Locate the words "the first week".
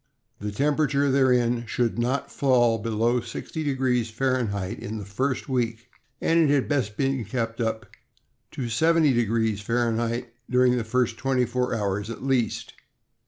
4.97-5.91